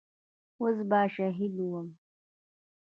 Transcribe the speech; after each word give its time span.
اوس 0.61 0.77
به 0.89 1.01
شهيد 1.13 1.55
وم. 1.71 1.87